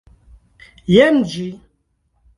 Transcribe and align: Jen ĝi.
Jen 0.95 1.21
ĝi. 1.35 1.47